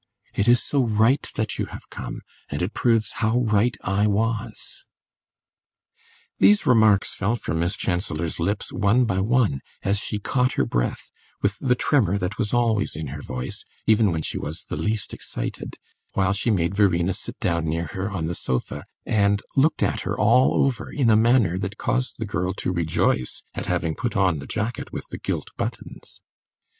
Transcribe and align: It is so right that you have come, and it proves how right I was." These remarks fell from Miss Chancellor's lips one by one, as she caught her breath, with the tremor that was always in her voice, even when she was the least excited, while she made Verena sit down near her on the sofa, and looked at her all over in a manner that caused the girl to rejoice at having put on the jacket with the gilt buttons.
It 0.33 0.47
is 0.47 0.63
so 0.63 0.83
right 0.83 1.29
that 1.35 1.59
you 1.59 1.67
have 1.67 1.91
come, 1.91 2.23
and 2.49 2.63
it 2.63 2.73
proves 2.73 3.11
how 3.21 3.37
right 3.41 3.77
I 3.83 4.07
was." 4.07 4.87
These 6.39 6.65
remarks 6.65 7.13
fell 7.13 7.35
from 7.35 7.59
Miss 7.59 7.75
Chancellor's 7.77 8.39
lips 8.39 8.73
one 8.73 9.05
by 9.05 9.19
one, 9.19 9.61
as 9.83 9.99
she 9.99 10.17
caught 10.17 10.53
her 10.53 10.65
breath, 10.65 11.11
with 11.43 11.59
the 11.59 11.75
tremor 11.75 12.17
that 12.17 12.39
was 12.39 12.51
always 12.51 12.95
in 12.95 13.09
her 13.09 13.21
voice, 13.21 13.63
even 13.85 14.11
when 14.11 14.23
she 14.23 14.39
was 14.39 14.65
the 14.65 14.75
least 14.75 15.13
excited, 15.13 15.77
while 16.13 16.33
she 16.33 16.49
made 16.49 16.73
Verena 16.73 17.13
sit 17.13 17.37
down 17.39 17.65
near 17.65 17.85
her 17.85 18.09
on 18.09 18.25
the 18.25 18.33
sofa, 18.33 18.85
and 19.05 19.43
looked 19.55 19.83
at 19.83 20.01
her 20.01 20.17
all 20.19 20.65
over 20.65 20.91
in 20.91 21.11
a 21.11 21.15
manner 21.15 21.59
that 21.59 21.77
caused 21.77 22.15
the 22.17 22.25
girl 22.25 22.53
to 22.55 22.73
rejoice 22.73 23.43
at 23.53 23.67
having 23.67 23.93
put 23.93 24.17
on 24.17 24.39
the 24.39 24.47
jacket 24.47 24.91
with 24.91 25.09
the 25.09 25.19
gilt 25.19 25.49
buttons. 25.57 26.21